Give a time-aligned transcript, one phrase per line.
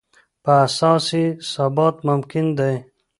[0.43, 2.75] په اساس یې ثبات ممکن دی.